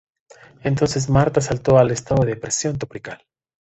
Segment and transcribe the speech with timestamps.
[0.63, 3.21] Entonces Martha saltó el estado de depresión tropical.